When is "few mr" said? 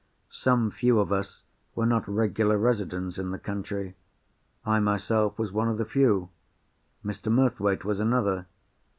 5.85-7.31